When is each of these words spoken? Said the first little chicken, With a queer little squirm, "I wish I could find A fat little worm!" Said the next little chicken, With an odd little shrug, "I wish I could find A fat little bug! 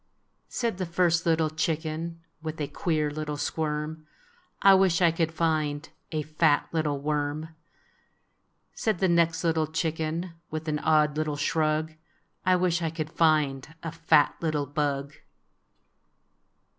Said 0.47 0.79
the 0.79 0.85
first 0.87 1.27
little 1.27 1.51
chicken, 1.51 2.21
With 2.41 2.59
a 2.59 2.67
queer 2.67 3.11
little 3.11 3.37
squirm, 3.37 4.07
"I 4.63 4.73
wish 4.73 4.99
I 4.99 5.11
could 5.11 5.31
find 5.31 5.87
A 6.11 6.23
fat 6.23 6.67
little 6.71 6.97
worm!" 6.99 7.49
Said 8.73 8.97
the 8.97 9.07
next 9.07 9.43
little 9.43 9.67
chicken, 9.67 10.33
With 10.49 10.67
an 10.67 10.79
odd 10.79 11.17
little 11.17 11.37
shrug, 11.37 11.93
"I 12.47 12.55
wish 12.55 12.81
I 12.81 12.89
could 12.89 13.11
find 13.11 13.75
A 13.83 13.91
fat 13.91 14.33
little 14.41 14.65
bug! 14.65 15.13